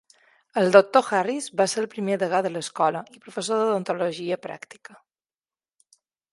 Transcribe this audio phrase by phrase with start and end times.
[0.61, 5.01] El doctor Harris va ser el primer degà de l'escola i professor d'odontologia pràctica.